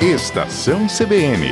Estação 0.00 0.86
CBN. 0.88 1.48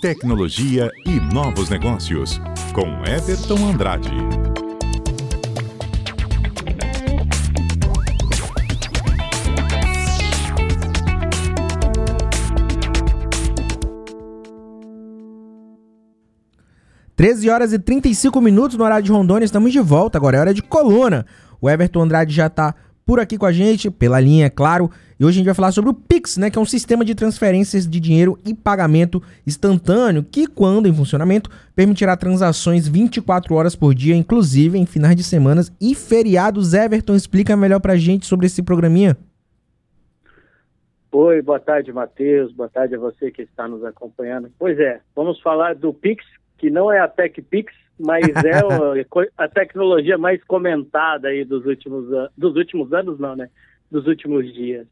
Tecnologia 0.00 0.90
e 1.04 1.20
novos 1.34 1.68
negócios, 1.68 2.40
com 2.72 2.86
Everton 3.04 3.68
Andrade. 3.68 4.08
Treze 17.14 17.50
horas 17.50 17.74
e 17.74 17.78
35 17.78 18.40
minutos 18.40 18.78
no 18.78 18.84
horário 18.84 19.04
de 19.04 19.12
Rondônia, 19.12 19.44
estamos 19.44 19.70
de 19.70 19.78
volta. 19.78 20.16
Agora 20.16 20.38
é 20.38 20.40
hora 20.40 20.54
de 20.54 20.62
coluna. 20.62 21.26
O 21.62 21.70
Everton 21.70 22.02
Andrade 22.02 22.34
já 22.34 22.48
está 22.48 22.74
por 23.06 23.20
aqui 23.20 23.38
com 23.38 23.46
a 23.46 23.52
gente, 23.52 23.88
pela 23.88 24.18
linha, 24.18 24.46
é 24.46 24.50
claro. 24.50 24.90
E 25.18 25.24
hoje 25.24 25.36
a 25.36 25.38
gente 25.38 25.46
vai 25.46 25.54
falar 25.54 25.70
sobre 25.70 25.90
o 25.90 25.94
Pix, 25.94 26.36
né, 26.36 26.50
que 26.50 26.58
é 26.58 26.60
um 26.60 26.64
sistema 26.64 27.04
de 27.04 27.14
transferências 27.14 27.86
de 27.86 28.00
dinheiro 28.00 28.36
e 28.44 28.52
pagamento 28.52 29.22
instantâneo 29.46 30.24
que, 30.24 30.48
quando 30.48 30.88
em 30.88 30.92
funcionamento, 30.92 31.48
permitirá 31.76 32.16
transações 32.16 32.88
24 32.88 33.54
horas 33.54 33.76
por 33.76 33.94
dia, 33.94 34.16
inclusive 34.16 34.76
em 34.76 34.84
finais 34.84 35.14
de 35.14 35.22
semanas 35.22 35.72
e 35.80 35.94
feriados. 35.94 36.74
Everton, 36.74 37.14
explica 37.14 37.56
melhor 37.56 37.78
pra 37.78 37.94
gente 37.94 38.26
sobre 38.26 38.46
esse 38.46 38.60
programinha. 38.60 39.16
Oi, 41.12 41.42
boa 41.42 41.60
tarde, 41.60 41.92
Matheus. 41.92 42.52
Boa 42.52 42.68
tarde 42.68 42.96
a 42.96 42.98
você 42.98 43.30
que 43.30 43.42
está 43.42 43.68
nos 43.68 43.84
acompanhando. 43.84 44.50
Pois 44.58 44.80
é, 44.80 45.00
vamos 45.14 45.40
falar 45.40 45.76
do 45.76 45.94
Pix, 45.94 46.24
que 46.58 46.70
não 46.70 46.90
é 46.90 46.98
a 46.98 47.06
TechPix, 47.06 47.72
mas 47.98 48.26
é 48.44 48.60
a 49.36 49.48
tecnologia 49.48 50.18
mais 50.18 50.42
comentada 50.44 51.28
aí 51.28 51.44
dos 51.44 51.64
últimos, 51.66 52.06
dos 52.36 52.56
últimos 52.56 52.92
anos, 52.92 53.18
não, 53.18 53.36
né? 53.36 53.48
Dos 53.90 54.06
últimos 54.06 54.52
dias. 54.52 54.86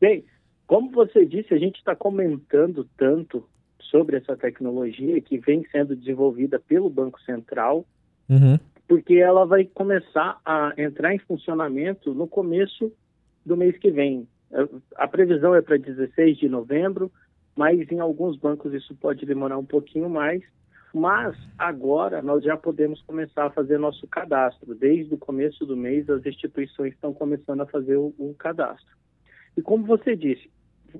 Bem, 0.00 0.24
como 0.66 0.90
você 0.90 1.24
disse, 1.24 1.52
a 1.54 1.58
gente 1.58 1.76
está 1.76 1.94
comentando 1.94 2.88
tanto 2.96 3.46
sobre 3.80 4.16
essa 4.16 4.36
tecnologia 4.36 5.20
que 5.20 5.38
vem 5.38 5.66
sendo 5.70 5.94
desenvolvida 5.94 6.58
pelo 6.58 6.88
Banco 6.88 7.20
Central, 7.22 7.84
uhum. 8.28 8.58
porque 8.88 9.14
ela 9.14 9.44
vai 9.44 9.64
começar 9.64 10.40
a 10.44 10.72
entrar 10.78 11.14
em 11.14 11.18
funcionamento 11.18 12.14
no 12.14 12.26
começo 12.26 12.90
do 13.44 13.56
mês 13.56 13.76
que 13.78 13.90
vem. 13.90 14.26
A 14.96 15.06
previsão 15.06 15.54
é 15.54 15.60
para 15.60 15.76
16 15.76 16.38
de 16.38 16.48
novembro, 16.48 17.10
mas 17.54 17.90
em 17.90 18.00
alguns 18.00 18.36
bancos 18.36 18.72
isso 18.72 18.94
pode 18.94 19.26
demorar 19.26 19.58
um 19.58 19.64
pouquinho 19.64 20.08
mais. 20.08 20.42
Mas 20.94 21.36
agora 21.58 22.20
nós 22.20 22.44
já 22.44 22.56
podemos 22.56 23.00
começar 23.02 23.46
a 23.46 23.50
fazer 23.50 23.78
nosso 23.78 24.06
cadastro. 24.06 24.74
Desde 24.74 25.14
o 25.14 25.18
começo 25.18 25.64
do 25.64 25.76
mês, 25.76 26.08
as 26.10 26.24
instituições 26.26 26.92
estão 26.92 27.14
começando 27.14 27.62
a 27.62 27.66
fazer 27.66 27.96
o, 27.96 28.14
o 28.18 28.34
cadastro. 28.38 28.94
E 29.56 29.62
como 29.62 29.84
você 29.84 30.14
disse, 30.14 30.50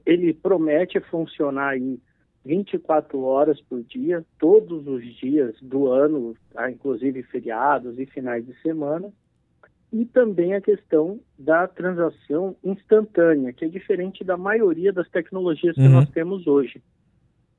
ele 0.07 0.33
promete 0.33 0.99
funcionar 1.01 1.71
aí 1.71 2.01
24 2.45 3.21
horas 3.21 3.61
por 3.61 3.83
dia, 3.83 4.25
todos 4.39 4.87
os 4.87 5.05
dias 5.17 5.55
do 5.61 5.89
ano, 5.89 6.35
tá? 6.53 6.71
inclusive 6.71 7.23
feriados 7.25 7.99
e 7.99 8.07
finais 8.07 8.45
de 8.45 8.55
semana. 8.63 9.13
E 9.93 10.07
também 10.07 10.55
a 10.55 10.61
questão 10.61 11.21
da 11.39 11.69
transação 11.69 12.57
instantânea, 12.65 13.53
que 13.53 13.67
é 13.67 13.69
diferente 13.69 14.25
da 14.25 14.39
maioria 14.39 14.91
das 14.91 15.09
tecnologias 15.11 15.75
que 15.75 15.83
uhum. 15.83 15.91
nós 15.91 16.09
temos 16.09 16.47
hoje. 16.47 16.83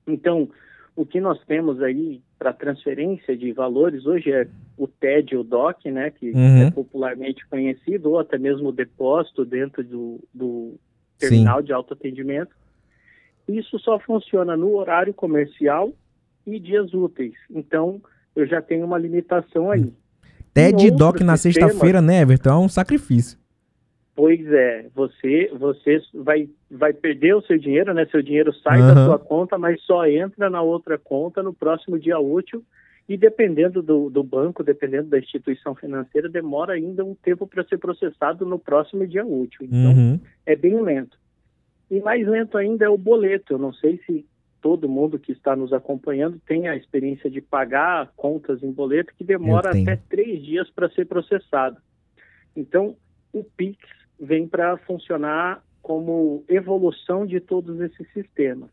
Então, 0.07 0.49
o 0.95 1.05
que 1.05 1.19
nós 1.19 1.39
temos 1.45 1.81
aí 1.81 2.21
para 2.37 2.53
transferência 2.53 3.35
de 3.35 3.51
valores 3.51 4.05
hoje 4.05 4.31
é 4.31 4.47
o 4.77 4.87
TED, 4.87 5.35
o 5.35 5.43
DOC, 5.43 5.91
né, 5.91 6.11
que 6.11 6.31
uhum. 6.31 6.67
é 6.67 6.71
popularmente 6.71 7.45
conhecido, 7.47 8.11
ou 8.11 8.19
até 8.19 8.37
mesmo 8.37 8.69
o 8.69 8.71
depósito 8.71 9.43
dentro 9.43 9.83
do, 9.83 10.19
do 10.33 10.75
terminal 11.17 11.59
Sim. 11.59 11.65
de 11.65 11.73
autoatendimento. 11.73 12.55
Isso 13.47 13.77
só 13.79 13.99
funciona 13.99 14.55
no 14.55 14.75
horário 14.75 15.13
comercial 15.13 15.91
e 16.45 16.59
dias 16.59 16.93
úteis. 16.93 17.33
Então, 17.49 18.01
eu 18.35 18.45
já 18.45 18.61
tenho 18.61 18.85
uma 18.85 18.97
limitação 18.97 19.71
aí. 19.71 19.91
TED 20.53 20.87
e 20.87 20.91
DOC 20.91 21.21
na 21.21 21.35
sexta-feira, 21.35 22.01
né, 22.01 22.21
Everton? 22.21 22.49
É 22.49 22.57
um 22.57 22.69
sacrifício. 22.69 23.37
Pois 24.15 24.45
é, 24.51 24.89
você 24.93 25.49
você 25.57 25.99
vai, 26.13 26.47
vai 26.69 26.93
perder 26.93 27.35
o 27.35 27.41
seu 27.41 27.57
dinheiro, 27.57 27.93
né? 27.93 28.05
Seu 28.05 28.21
dinheiro 28.21 28.53
sai 28.53 28.79
uhum. 28.79 28.93
da 28.93 29.05
sua 29.05 29.19
conta, 29.19 29.57
mas 29.57 29.81
só 29.81 30.05
entra 30.05 30.49
na 30.49 30.61
outra 30.61 30.99
conta 30.99 31.41
no 31.41 31.53
próximo 31.53 31.97
dia 31.97 32.19
útil. 32.19 32.63
E 33.09 33.17
dependendo 33.17 33.81
do, 33.81 34.09
do 34.09 34.23
banco, 34.23 34.63
dependendo 34.63 35.09
da 35.09 35.19
instituição 35.19 35.75
financeira, 35.75 36.29
demora 36.29 36.73
ainda 36.73 37.03
um 37.03 37.15
tempo 37.15 37.45
para 37.45 37.63
ser 37.65 37.77
processado 37.77 38.45
no 38.45 38.57
próximo 38.57 39.05
dia 39.05 39.25
útil. 39.25 39.65
Então, 39.65 39.91
uhum. 39.91 40.19
é 40.45 40.55
bem 40.55 40.79
lento. 40.81 41.17
E 41.91 41.99
mais 41.99 42.25
lento 42.25 42.57
ainda 42.57 42.85
é 42.85 42.89
o 42.89 42.97
boleto. 42.97 43.53
Eu 43.53 43.57
não 43.57 43.73
sei 43.73 43.99
se 44.05 44.25
todo 44.61 44.87
mundo 44.87 45.19
que 45.19 45.33
está 45.33 45.55
nos 45.55 45.73
acompanhando 45.73 46.39
tem 46.47 46.69
a 46.69 46.75
experiência 46.77 47.29
de 47.29 47.41
pagar 47.41 48.13
contas 48.15 48.63
em 48.63 48.71
boleto, 48.71 49.13
que 49.17 49.23
demora 49.23 49.71
até 49.71 49.97
três 50.07 50.41
dias 50.41 50.69
para 50.69 50.89
ser 50.89 51.05
processado. 51.05 51.77
Então, 52.55 52.95
o 53.33 53.43
PIX 53.43 53.77
vem 54.19 54.47
para 54.47 54.77
funcionar 54.77 55.63
como 55.81 56.43
evolução 56.47 57.25
de 57.25 57.39
todos 57.39 57.79
esses 57.81 58.07
sistemas. 58.13 58.69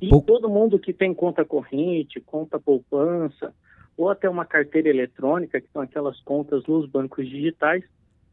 E 0.00 0.10
todo 0.22 0.48
mundo 0.48 0.78
que 0.78 0.92
tem 0.92 1.14
conta 1.14 1.44
corrente, 1.44 2.20
conta 2.20 2.58
poupança, 2.58 3.54
ou 3.96 4.10
até 4.10 4.28
uma 4.28 4.44
carteira 4.44 4.88
eletrônica, 4.88 5.60
que 5.60 5.70
são 5.72 5.80
aquelas 5.80 6.20
contas 6.20 6.66
nos 6.66 6.88
bancos 6.88 7.28
digitais, 7.28 7.84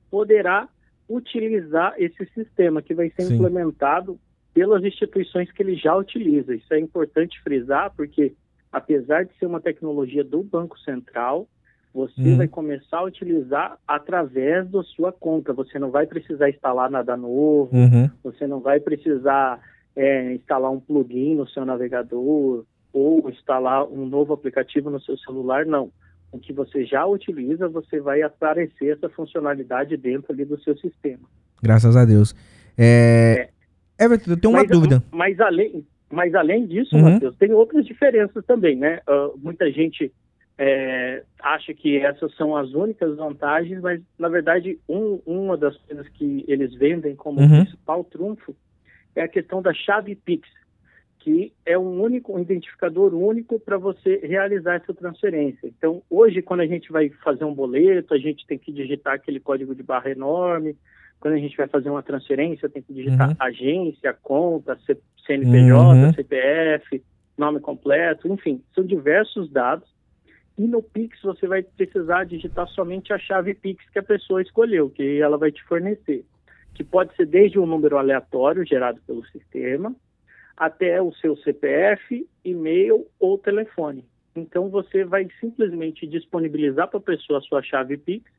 poderá 0.09 0.67
utilizar 1.07 1.93
esse 1.97 2.25
sistema 2.33 2.81
que 2.81 2.95
vai 2.95 3.11
ser 3.11 3.23
Sim. 3.23 3.35
implementado 3.35 4.19
pelas 4.53 4.83
instituições 4.83 5.51
que 5.51 5.61
ele 5.61 5.75
já 5.75 5.95
utiliza. 5.95 6.55
Isso 6.55 6.73
é 6.73 6.79
importante 6.79 7.39
frisar, 7.41 7.93
porque 7.95 8.33
apesar 8.71 9.25
de 9.25 9.33
ser 9.37 9.45
uma 9.45 9.61
tecnologia 9.61 10.23
do 10.23 10.41
Banco 10.41 10.79
Central, 10.79 11.47
você 11.93 12.21
hum. 12.21 12.37
vai 12.37 12.47
começar 12.47 12.99
a 12.99 13.03
utilizar 13.03 13.77
através 13.87 14.69
da 14.69 14.83
sua 14.83 15.11
conta. 15.11 15.53
Você 15.53 15.79
não 15.79 15.89
vai 15.89 16.05
precisar 16.05 16.49
instalar 16.49 16.89
nada 16.89 17.17
novo, 17.17 17.75
uhum. 17.75 18.09
você 18.23 18.45
não 18.45 18.59
vai 18.59 18.79
precisar 18.79 19.59
é, 19.95 20.33
instalar 20.35 20.71
um 20.71 20.79
plugin 20.79 21.35
no 21.35 21.47
seu 21.47 21.65
navegador 21.65 22.63
ou 22.93 23.29
instalar 23.29 23.85
um 23.87 24.05
novo 24.05 24.33
aplicativo 24.33 24.89
no 24.89 25.01
seu 25.01 25.17
celular, 25.17 25.65
não. 25.65 25.91
O 26.31 26.39
que 26.39 26.53
você 26.53 26.85
já 26.85 27.05
utiliza, 27.05 27.67
você 27.67 27.99
vai 27.99 28.21
aparecer 28.21 28.95
essa 28.95 29.09
funcionalidade 29.09 29.97
dentro 29.97 30.31
ali 30.31 30.45
do 30.45 30.61
seu 30.61 30.77
sistema. 30.77 31.27
Graças 31.61 31.95
a 31.95 32.05
Deus. 32.05 32.35
É... 32.77 33.49
é. 33.99 34.05
Everton, 34.05 34.31
eu 34.31 34.39
tenho 34.39 34.53
uma 34.53 34.61
mas, 34.61 34.69
dúvida. 34.69 35.03
Mas 35.11 35.39
além, 35.39 35.85
mas 36.11 36.33
além 36.33 36.65
disso, 36.65 36.95
uhum. 36.95 37.13
Matheus, 37.13 37.35
tem 37.37 37.51
outras 37.51 37.85
diferenças 37.85 38.45
também, 38.45 38.75
né? 38.75 39.01
Uh, 39.07 39.37
muita 39.37 39.69
gente 39.71 40.13
é, 40.61 41.23
acha 41.41 41.73
que 41.73 41.97
essas 41.97 42.35
são 42.35 42.53
as 42.53 42.73
únicas 42.73 43.15
vantagens, 43.15 43.79
mas 43.81 44.01
na 44.19 44.27
verdade 44.27 44.77
um, 44.89 45.21
uma 45.25 45.55
das 45.55 45.77
coisas 45.77 46.05
que 46.09 46.43
eles 46.49 46.73
vendem 46.75 47.15
como 47.15 47.39
uhum. 47.39 47.63
principal 47.63 48.03
trunfo 48.03 48.53
é 49.15 49.21
a 49.21 49.27
questão 49.29 49.61
da 49.61 49.73
chave 49.73 50.15
Pix, 50.15 50.49
que 51.19 51.53
é 51.65 51.77
um 51.77 52.01
único 52.01 52.35
um 52.35 52.41
identificador 52.41 53.13
único 53.13 53.57
para 53.57 53.77
você 53.77 54.17
realizar 54.17 54.75
essa 54.75 54.93
transferência. 54.93 55.65
Então 55.65 56.03
hoje 56.09 56.41
quando 56.41 56.59
a 56.59 56.67
gente 56.67 56.91
vai 56.91 57.09
fazer 57.23 57.45
um 57.45 57.53
boleto, 57.53 58.13
a 58.13 58.17
gente 58.17 58.45
tem 58.45 58.57
que 58.57 58.73
digitar 58.73 59.13
aquele 59.13 59.39
código 59.39 59.73
de 59.73 59.81
barra 59.81 60.11
enorme. 60.11 60.75
Quando 61.21 61.35
a 61.35 61.39
gente 61.39 61.55
vai 61.55 61.69
fazer 61.69 61.89
uma 61.89 62.03
transferência, 62.03 62.67
tem 62.67 62.81
que 62.81 62.93
digitar 62.93 63.29
uhum. 63.29 63.35
agência, 63.39 64.13
conta, 64.21 64.77
CNPJ, 65.25 65.73
uhum. 65.73 66.13
CPF, 66.13 67.01
nome 67.37 67.61
completo, 67.61 68.27
enfim, 68.27 68.61
são 68.73 68.83
diversos 68.83 69.49
dados 69.49 69.87
e 70.59 70.67
no 70.67 70.83
Pix 70.83 71.21
você 71.21 71.47
vai 71.47 71.63
precisar 71.63 72.25
digitar 72.25 72.67
somente 72.67 73.13
a 73.13 73.17
chave 73.17 73.53
Pix 73.53 73.81
que 73.91 73.99
a 73.99 74.03
pessoa 74.03 74.41
escolheu, 74.41 74.89
que 74.89 75.21
ela 75.21 75.37
vai 75.37 75.53
te 75.53 75.63
fornecer. 75.63 76.25
Que 76.75 76.83
pode 76.83 77.15
ser 77.15 77.27
desde 77.27 77.57
um 77.57 77.65
número 77.65 77.97
aleatório 77.97 78.65
gerado 78.65 78.99
pelo 79.07 79.25
sistema, 79.27 79.95
até 80.57 81.01
o 81.01 81.13
seu 81.13 81.37
CPF, 81.37 82.27
e-mail 82.43 83.07
ou 83.17 83.37
telefone. 83.37 84.03
Então 84.35 84.69
você 84.69 85.05
vai 85.05 85.29
simplesmente 85.39 86.05
disponibilizar 86.05 86.89
para 86.89 86.99
a 86.99 87.03
pessoa 87.03 87.39
a 87.39 87.41
sua 87.41 87.63
chave 87.63 87.95
Pix 87.95 88.29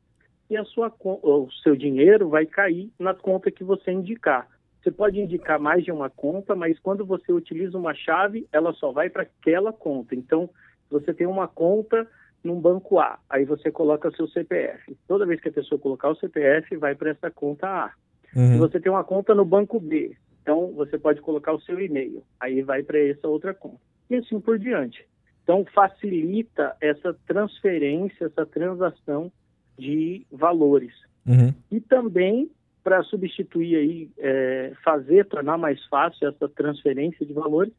e 0.47 0.55
a 0.55 0.63
sua, 0.63 0.93
o 1.03 1.49
seu 1.63 1.75
dinheiro 1.75 2.29
vai 2.29 2.45
cair 2.45 2.91
na 2.99 3.15
conta 3.15 3.49
que 3.49 3.63
você 3.63 3.91
indicar. 3.91 4.47
Você 4.83 4.91
pode 4.91 5.19
indicar 5.19 5.59
mais 5.59 5.83
de 5.83 5.91
uma 5.91 6.09
conta, 6.09 6.55
mas 6.55 6.77
quando 6.77 7.03
você 7.03 7.33
utiliza 7.33 7.75
uma 7.75 7.95
chave, 7.95 8.47
ela 8.51 8.73
só 8.73 8.91
vai 8.91 9.09
para 9.09 9.23
aquela 9.23 9.73
conta. 9.73 10.13
Então, 10.13 10.47
você 10.91 11.13
tem 11.13 11.25
uma 11.25 11.47
conta 11.47 12.07
num 12.43 12.59
banco 12.59 12.99
A, 12.99 13.19
aí 13.29 13.45
você 13.45 13.71
coloca 13.71 14.11
seu 14.11 14.27
CPF. 14.27 14.97
Toda 15.07 15.25
vez 15.25 15.39
que 15.39 15.49
a 15.49 15.53
pessoa 15.53 15.79
colocar 15.79 16.09
o 16.09 16.15
CPF, 16.15 16.75
vai 16.77 16.95
para 16.95 17.11
essa 17.11 17.29
conta 17.29 17.67
A. 17.67 17.91
Uhum. 18.35 18.53
Se 18.53 18.57
você 18.57 18.79
tem 18.79 18.91
uma 18.91 19.03
conta 19.03 19.35
no 19.35 19.45
banco 19.45 19.79
B, 19.79 20.15
então 20.41 20.71
você 20.73 20.97
pode 20.97 21.21
colocar 21.21 21.53
o 21.53 21.61
seu 21.61 21.79
e-mail, 21.79 22.23
aí 22.39 22.61
vai 22.61 22.83
para 22.83 22.99
essa 22.99 23.27
outra 23.27 23.53
conta. 23.53 23.79
E 24.09 24.15
assim 24.15 24.39
por 24.39 24.57
diante. 24.57 25.05
Então 25.43 25.65
facilita 25.73 26.75
essa 26.81 27.15
transferência, 27.27 28.25
essa 28.25 28.45
transação 28.45 29.31
de 29.77 30.25
valores. 30.31 30.93
Uhum. 31.25 31.53
E 31.71 31.79
também 31.79 32.49
para 32.83 33.03
substituir 33.03 33.75
aí, 33.75 34.09
é, 34.17 34.73
fazer, 34.83 35.25
tornar 35.25 35.57
mais 35.57 35.83
fácil 35.85 36.27
essa 36.27 36.49
transferência 36.49 37.25
de 37.25 37.33
valores, 37.33 37.73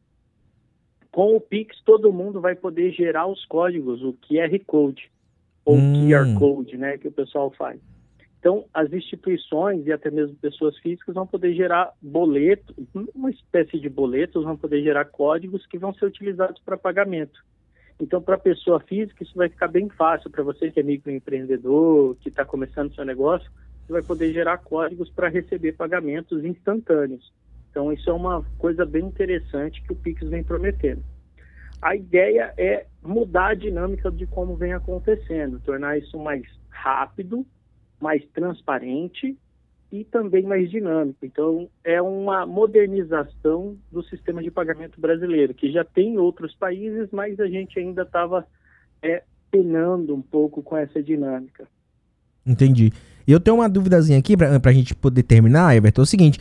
com 1.13 1.35
o 1.35 1.39
Pix 1.39 1.79
todo 1.85 2.11
mundo 2.11 2.41
vai 2.41 2.55
poder 2.55 2.91
gerar 2.91 3.27
os 3.27 3.45
códigos, 3.45 4.01
o 4.01 4.13
QR 4.13 4.59
Code, 4.65 5.11
ou 5.63 5.75
Hum. 5.77 5.93
QR 5.93 6.33
Code, 6.39 6.75
né, 6.75 6.97
que 6.97 7.07
o 7.07 7.11
pessoal 7.11 7.51
faz. 7.51 7.79
Então, 8.39 8.65
as 8.73 8.91
instituições 8.91 9.85
e 9.85 9.91
até 9.93 10.09
mesmo 10.09 10.35
pessoas 10.35 10.75
físicas 10.79 11.13
vão 11.13 11.25
poder 11.25 11.53
gerar 11.53 11.93
boletos, 12.01 12.75
uma 13.15 13.29
espécie 13.29 13.79
de 13.79 13.87
boletos, 13.87 14.43
vão 14.43 14.57
poder 14.57 14.83
gerar 14.83 15.05
códigos 15.05 15.65
que 15.67 15.77
vão 15.77 15.93
ser 15.93 16.07
utilizados 16.07 16.59
para 16.65 16.75
pagamento. 16.75 17.39
Então, 18.01 18.19
para 18.19 18.35
a 18.35 18.39
pessoa 18.39 18.79
física, 18.81 19.23
isso 19.23 19.35
vai 19.35 19.47
ficar 19.47 19.67
bem 19.67 19.87
fácil. 19.89 20.31
Para 20.31 20.43
você 20.43 20.71
que 20.71 20.79
é 20.79 20.83
microempreendedor, 20.83 22.15
que 22.15 22.29
está 22.29 22.43
começando 22.43 22.93
seu 22.93 23.05
negócio, 23.05 23.49
você 23.85 23.93
vai 23.93 24.01
poder 24.01 24.33
gerar 24.33 24.57
códigos 24.57 25.09
para 25.11 25.29
receber 25.29 25.73
pagamentos 25.73 26.43
instantâneos. 26.43 27.31
Então, 27.73 27.91
isso 27.91 28.07
é 28.07 28.13
uma 28.13 28.45
coisa 28.59 28.85
bem 28.85 29.03
interessante 29.03 29.81
que 29.81 29.91
o 29.91 29.95
Pix 29.95 30.21
vem 30.29 30.43
prometendo. 30.43 31.03
A 31.81 31.95
ideia 31.95 32.53
é 32.55 32.85
mudar 33.01 33.47
a 33.47 33.53
dinâmica 33.55 34.11
de 34.11 34.27
como 34.27 34.55
vem 34.55 34.73
acontecendo, 34.73 35.59
tornar 35.59 35.97
isso 35.97 36.19
mais 36.19 36.43
rápido, 36.69 37.43
mais 37.99 38.23
transparente 38.27 39.35
e 39.91 40.03
também 40.03 40.43
mais 40.43 40.69
dinâmico. 40.69 41.25
Então, 41.25 41.67
é 41.83 41.99
uma 41.99 42.45
modernização 42.45 43.75
do 43.91 44.03
sistema 44.03 44.43
de 44.43 44.51
pagamento 44.51 45.01
brasileiro, 45.01 45.55
que 45.55 45.71
já 45.71 45.83
tem 45.83 46.13
em 46.13 46.17
outros 46.19 46.53
países, 46.53 47.09
mas 47.11 47.39
a 47.39 47.47
gente 47.47 47.79
ainda 47.79 48.03
estava 48.03 48.45
é, 49.01 49.23
penando 49.49 50.13
um 50.13 50.21
pouco 50.21 50.61
com 50.61 50.77
essa 50.77 51.01
dinâmica. 51.01 51.67
Entendi. 52.45 52.93
E 53.27 53.31
eu 53.31 53.39
tenho 53.39 53.57
uma 53.57 53.67
duvidazinha 53.67 54.19
aqui 54.19 54.37
pra, 54.37 54.59
pra 54.59 54.71
gente 54.71 54.93
poder 54.93 55.23
terminar, 55.23 55.75
Everton. 55.75 56.01
É 56.01 56.03
o 56.03 56.05
seguinte: 56.05 56.39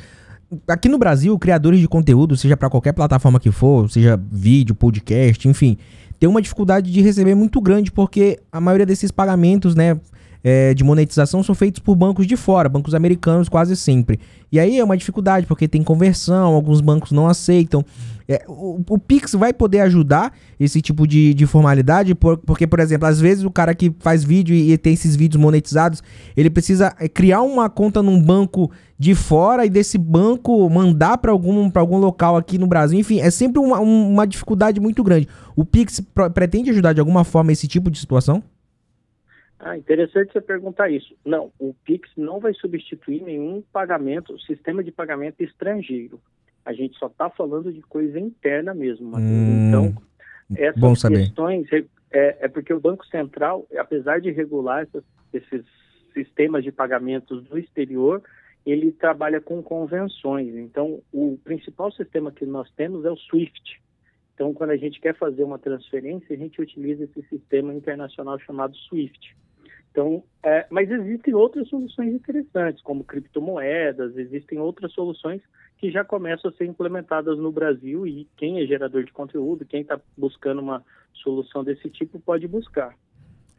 aqui 0.68 0.88
no 0.88 0.98
Brasil, 0.98 1.38
criadores 1.38 1.80
de 1.80 1.88
conteúdo, 1.88 2.36
seja 2.36 2.56
pra 2.56 2.70
qualquer 2.70 2.92
plataforma 2.92 3.40
que 3.40 3.50
for, 3.50 3.90
seja 3.90 4.20
vídeo, 4.30 4.74
podcast, 4.74 5.48
enfim, 5.48 5.76
tem 6.18 6.28
uma 6.28 6.40
dificuldade 6.40 6.90
de 6.90 7.00
receber 7.00 7.34
muito 7.34 7.60
grande, 7.60 7.90
porque 7.90 8.38
a 8.50 8.60
maioria 8.60 8.86
desses 8.86 9.10
pagamentos, 9.10 9.74
né, 9.74 9.98
é, 10.44 10.74
de 10.74 10.82
monetização 10.82 11.42
são 11.42 11.54
feitos 11.54 11.80
por 11.80 11.94
bancos 11.94 12.26
de 12.26 12.36
fora, 12.36 12.68
bancos 12.68 12.94
americanos 12.94 13.48
quase 13.48 13.76
sempre. 13.76 14.18
E 14.50 14.58
aí 14.58 14.78
é 14.78 14.84
uma 14.84 14.96
dificuldade, 14.96 15.46
porque 15.46 15.66
tem 15.68 15.82
conversão, 15.82 16.52
alguns 16.54 16.80
bancos 16.80 17.12
não 17.12 17.26
aceitam. 17.28 17.84
É, 18.28 18.44
o, 18.48 18.80
o 18.88 18.98
Pix 18.98 19.32
vai 19.32 19.52
poder 19.52 19.80
ajudar 19.80 20.32
esse 20.58 20.80
tipo 20.80 21.06
de, 21.06 21.34
de 21.34 21.46
formalidade, 21.46 22.14
por- 22.14 22.38
porque, 22.38 22.66
por 22.66 22.80
exemplo, 22.80 23.06
às 23.08 23.20
vezes 23.20 23.44
o 23.44 23.50
cara 23.50 23.74
que 23.74 23.92
faz 23.98 24.22
vídeo 24.24 24.54
e, 24.54 24.72
e 24.72 24.78
tem 24.78 24.92
esses 24.94 25.16
vídeos 25.16 25.40
monetizados, 25.42 26.02
ele 26.36 26.48
precisa 26.50 26.94
é, 27.00 27.08
criar 27.08 27.42
uma 27.42 27.68
conta 27.68 28.02
num 28.02 28.20
banco 28.22 28.70
de 28.98 29.14
fora 29.14 29.66
e 29.66 29.70
desse 29.70 29.98
banco 29.98 30.68
mandar 30.70 31.18
para 31.18 31.32
algum, 31.32 31.70
algum 31.74 31.98
local 31.98 32.36
aqui 32.36 32.58
no 32.58 32.66
Brasil. 32.66 32.98
Enfim, 32.98 33.20
é 33.20 33.30
sempre 33.30 33.58
uma, 33.60 33.80
um- 33.80 34.10
uma 34.12 34.26
dificuldade 34.26 34.80
muito 34.80 35.02
grande. 35.02 35.26
O 35.56 35.64
Pix 35.64 36.00
pretende 36.34 36.70
ajudar 36.70 36.92
de 36.92 37.00
alguma 37.00 37.24
forma 37.24 37.52
esse 37.52 37.66
tipo 37.66 37.90
de 37.90 37.98
situação? 37.98 38.42
Ah, 39.64 39.78
interessante 39.78 40.32
você 40.32 40.40
perguntar 40.40 40.90
isso. 40.90 41.14
Não, 41.24 41.52
o 41.56 41.72
Pix 41.84 42.10
não 42.16 42.40
vai 42.40 42.52
substituir 42.52 43.22
nenhum 43.22 43.62
pagamento, 43.72 44.36
sistema 44.40 44.82
de 44.82 44.90
pagamento 44.90 45.40
estrangeiro. 45.40 46.20
A 46.64 46.72
gente 46.72 46.98
só 46.98 47.06
está 47.06 47.30
falando 47.30 47.72
de 47.72 47.80
coisa 47.82 48.18
interna 48.18 48.74
mesmo, 48.74 49.08
Matheus. 49.08 49.30
Hum, 49.30 49.68
então, 49.68 50.02
essas 50.56 50.80
bom 50.80 50.94
saber. 50.96 51.18
questões 51.18 51.68
é, 52.12 52.38
é 52.40 52.48
porque 52.48 52.74
o 52.74 52.80
Banco 52.80 53.06
Central, 53.06 53.64
apesar 53.78 54.20
de 54.20 54.32
regular 54.32 54.82
essas- 54.82 55.04
esses 55.32 55.64
sistemas 56.12 56.64
de 56.64 56.72
pagamentos 56.72 57.44
do 57.44 57.56
exterior, 57.56 58.20
ele 58.66 58.90
trabalha 58.90 59.40
com 59.40 59.62
convenções. 59.62 60.54
Então, 60.56 61.00
o 61.12 61.38
principal 61.44 61.92
sistema 61.92 62.32
que 62.32 62.44
nós 62.44 62.68
temos 62.72 63.04
é 63.04 63.10
o 63.10 63.16
SWIFT. 63.16 63.80
Então, 64.34 64.52
quando 64.52 64.70
a 64.70 64.76
gente 64.76 65.00
quer 65.00 65.14
fazer 65.14 65.44
uma 65.44 65.58
transferência, 65.58 66.34
a 66.34 66.38
gente 66.38 66.60
utiliza 66.60 67.04
esse 67.04 67.22
sistema 67.28 67.72
internacional 67.72 68.38
chamado 68.40 68.76
SWIFT. 68.76 69.36
Então, 69.92 70.24
é, 70.42 70.66
mas 70.70 70.90
existem 70.90 71.34
outras 71.34 71.68
soluções 71.68 72.14
interessantes, 72.14 72.82
como 72.82 73.04
criptomoedas, 73.04 74.16
existem 74.16 74.58
outras 74.58 74.90
soluções 74.92 75.42
que 75.76 75.90
já 75.90 76.02
começam 76.02 76.50
a 76.50 76.54
ser 76.54 76.64
implementadas 76.64 77.38
no 77.38 77.52
Brasil 77.52 78.06
e 78.06 78.26
quem 78.36 78.62
é 78.62 78.66
gerador 78.66 79.04
de 79.04 79.12
conteúdo, 79.12 79.66
quem 79.66 79.82
está 79.82 80.00
buscando 80.16 80.62
uma 80.62 80.82
solução 81.12 81.62
desse 81.62 81.90
tipo, 81.90 82.18
pode 82.18 82.48
buscar. 82.48 82.96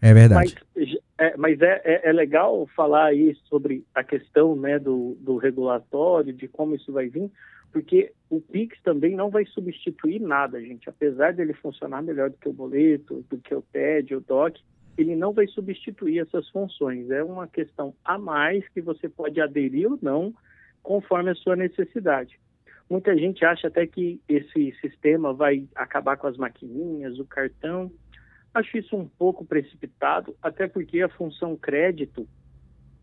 É 0.01 0.11
verdade. 0.11 0.55
Mas, 0.75 0.97
é, 1.19 1.37
mas 1.37 1.61
é, 1.61 1.81
é, 1.85 2.09
é 2.09 2.11
legal 2.11 2.67
falar 2.75 3.05
aí 3.05 3.35
sobre 3.45 3.85
a 3.93 4.03
questão 4.03 4.55
né, 4.55 4.79
do, 4.79 5.15
do 5.21 5.37
regulatório, 5.37 6.33
de 6.33 6.47
como 6.47 6.75
isso 6.75 6.91
vai 6.91 7.07
vir, 7.09 7.31
porque 7.71 8.11
o 8.29 8.41
Pix 8.41 8.81
também 8.81 9.15
não 9.15 9.29
vai 9.29 9.45
substituir 9.45 10.19
nada, 10.19 10.59
gente. 10.59 10.89
Apesar 10.89 11.33
dele 11.33 11.53
funcionar 11.53 12.01
melhor 12.01 12.31
do 12.31 12.37
que 12.37 12.49
o 12.49 12.53
boleto, 12.53 13.23
do 13.29 13.37
que 13.37 13.53
o 13.53 13.61
TED, 13.61 14.15
o 14.15 14.19
DOC, 14.19 14.59
ele 14.97 15.15
não 15.15 15.33
vai 15.33 15.47
substituir 15.47 16.19
essas 16.19 16.47
funções. 16.49 17.09
É 17.09 17.23
uma 17.23 17.47
questão 17.47 17.93
a 18.03 18.17
mais 18.17 18.67
que 18.69 18.81
você 18.81 19.09
pode 19.09 19.41
aderir 19.41 19.91
ou 19.91 19.97
não, 20.01 20.33
conforme 20.81 21.31
a 21.31 21.35
sua 21.35 21.55
necessidade. 21.55 22.39
Muita 22.89 23.15
gente 23.17 23.43
acha 23.45 23.67
até 23.67 23.87
que 23.87 24.21
esse 24.27 24.73
sistema 24.81 25.33
vai 25.33 25.67
acabar 25.73 26.17
com 26.17 26.27
as 26.27 26.37
maquininhas, 26.37 27.17
o 27.17 27.25
cartão. 27.25 27.91
Acho 28.53 28.77
isso 28.77 28.95
um 28.95 29.07
pouco 29.07 29.45
precipitado, 29.45 30.35
até 30.41 30.67
porque 30.67 31.01
a 31.01 31.09
função 31.09 31.55
crédito 31.55 32.27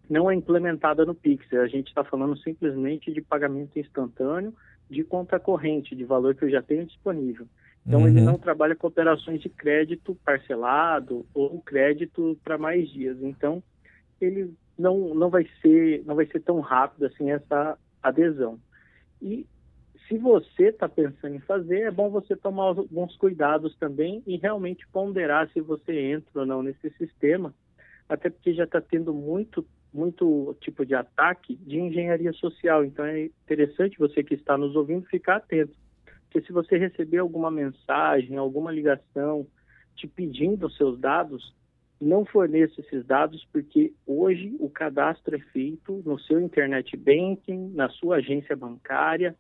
não 0.09 0.31
é 0.31 0.35
implementada 0.35 1.05
no 1.05 1.15
Pix. 1.15 1.53
A 1.55 1.67
gente 1.67 1.89
está 1.89 2.05
falando 2.05 2.37
simplesmente 2.39 3.13
de 3.13 3.21
pagamento 3.21 3.79
instantâneo 3.79 4.55
de 4.91 5.05
conta 5.05 5.39
corrente, 5.39 5.95
de 5.95 6.05
valor 6.05 6.35
que 6.35 6.45
eu 6.45 6.51
já 6.51 6.61
tenho 6.61 6.85
disponível. 6.85 7.47
Então, 7.87 8.01
Uhum. 8.01 8.09
ele 8.09 8.21
não 8.21 8.39
trabalha 8.39 8.77
com 8.77 8.87
operações 8.87 9.41
de 9.41 9.49
crédito 9.49 10.15
parcelado 10.25 11.27
ou 11.35 11.61
crédito 11.63 12.39
para 12.45 12.59
mais 12.59 12.89
dias. 12.91 13.17
Então, 13.23 13.63
ele 14.21 14.53
não, 14.79 15.15
não, 15.15 15.31
vai 15.31 15.49
ser, 15.61 16.05
não 16.05 16.15
vai 16.15 16.27
ser 16.27 16.41
tão 16.41 16.61
rápido 16.61 17.07
assim 17.07 17.31
essa 17.31 17.79
adesão. 18.03 18.59
E 19.21 19.47
se 20.09 20.19
você 20.19 20.65
está 20.65 20.89
pensando 20.89 21.37
em 21.37 21.41
fazer, 21.41 21.83
é 21.83 21.91
bom 21.91 22.11
você 22.11 22.35
tomar 22.35 22.65
alguns 22.65 23.17
cuidados 23.17 23.77
também 23.77 24.23
e 24.27 24.37
realmente 24.37 24.87
ponderar 24.89 25.49
se 25.53 25.61
você 25.61 25.93
entra 25.99 26.41
ou 26.41 26.47
não 26.47 26.63
nesse 26.63 26.91
sistema, 26.99 27.55
até 28.09 28.29
porque 28.29 28.53
já 28.53 28.65
está 28.65 28.81
tendo 28.81 29.15
muito, 29.15 29.65
muito 29.93 30.57
tipo 30.61 30.85
de 30.85 30.95
ataque 30.95 31.55
de 31.55 31.79
engenharia 31.79 32.33
social. 32.33 32.85
Então 32.85 33.05
é 33.05 33.27
interessante 33.27 33.99
você 33.99 34.23
que 34.25 34.35
está 34.35 34.59
nos 34.59 34.75
ouvindo 34.75 35.07
ficar 35.07 35.37
atento. 35.37 35.73
Porque 36.31 36.47
se 36.47 36.53
você 36.53 36.79
receber 36.79 37.19
alguma 37.19 37.51
mensagem, 37.51 38.37
alguma 38.37 38.71
ligação 38.71 39.47
te 39.97 40.07
pedindo 40.07 40.69
os 40.69 40.77
seus 40.77 40.99
dados, 40.99 41.53
não 42.01 42.25
forneça 42.25 42.81
esses 42.81 43.05
dados, 43.05 43.45
porque 43.53 43.93
hoje 44.07 44.57
o 44.61 44.71
cadastro 44.71 45.35
é 45.35 45.41
feito 45.41 46.01
no 46.07 46.19
seu 46.21 46.41
internet 46.41 46.97
banking, 46.97 47.73
na 47.75 47.89
sua 47.91 48.17
agência 48.17 48.57
bancária 48.57 49.35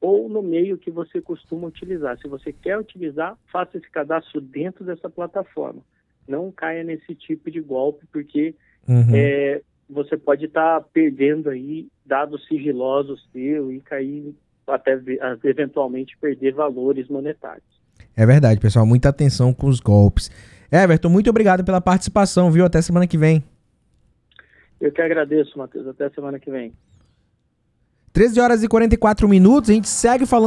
ou 0.00 0.28
no 0.28 0.42
meio 0.42 0.78
que 0.78 0.90
você 0.90 1.20
costuma 1.20 1.68
utilizar. 1.68 2.18
Se 2.18 2.26
você 2.26 2.52
quer 2.52 2.76
utilizar, 2.78 3.38
faça 3.52 3.76
esse 3.76 3.88
cadastro 3.88 4.40
dentro 4.40 4.84
dessa 4.84 5.08
plataforma. 5.08 5.82
Não 6.26 6.50
caia 6.50 6.82
nesse 6.82 7.14
tipo 7.14 7.50
de 7.50 7.60
golpe, 7.60 8.04
porque 8.10 8.54
Uhum. 8.88 9.14
é, 9.14 9.62
você 9.88 10.16
pode 10.16 10.46
estar 10.46 10.80
perdendo 10.92 11.50
aí 11.50 11.86
dados 12.04 12.44
sigilosos 12.48 13.28
seu 13.32 13.70
e 13.70 13.80
cair 13.80 14.34
até 14.66 14.96
ve- 14.96 15.18
eventualmente 15.44 16.16
perder 16.18 16.52
valores 16.54 17.08
monetários. 17.08 17.64
É 18.16 18.26
verdade, 18.26 18.60
pessoal. 18.60 18.84
Muita 18.86 19.08
atenção 19.08 19.52
com 19.52 19.66
os 19.68 19.80
golpes. 19.80 20.30
Everton, 20.70 21.08
muito 21.08 21.28
obrigado 21.30 21.64
pela 21.64 21.80
participação, 21.80 22.50
viu? 22.50 22.64
Até 22.64 22.80
semana 22.82 23.06
que 23.06 23.18
vem. 23.18 23.42
Eu 24.80 24.90
que 24.90 25.00
agradeço, 25.00 25.56
Matheus. 25.58 25.86
Até 25.86 26.10
semana 26.10 26.38
que 26.38 26.50
vem. 26.50 26.72
13 28.12 28.40
horas 28.40 28.62
e 28.62 28.68
44 28.68 29.28
minutos. 29.28 29.70
A 29.70 29.72
gente 29.72 29.88
segue 29.88 30.26
falando. 30.26 30.40